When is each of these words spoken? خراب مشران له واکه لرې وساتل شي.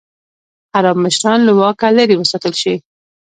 خراب 0.71 0.97
مشران 1.05 1.39
له 1.47 1.51
واکه 1.59 1.87
لرې 1.97 2.15
وساتل 2.17 2.53
شي. 2.61 2.73